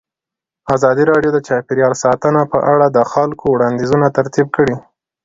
ازادي 0.75 1.03
راډیو 1.11 1.31
د 1.33 1.39
چاپیریال 1.47 1.93
ساتنه 2.03 2.41
په 2.53 2.57
اړه 2.73 2.87
د 2.91 2.99
خلکو 3.11 3.45
وړاندیزونه 3.51 4.07
ترتیب 4.17 4.47
کړي. 4.57 4.75